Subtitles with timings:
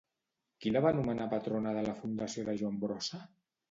[0.63, 3.27] Qui la va nomenar patrona de la Fundació de Joan Brossa?